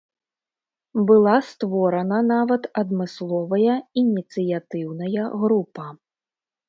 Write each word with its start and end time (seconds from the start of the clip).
Была 1.09 1.35
створана 1.49 2.17
нават 2.33 2.63
адмысловая 2.83 3.75
ініцыятыўная 4.03 5.25
група. 5.43 5.85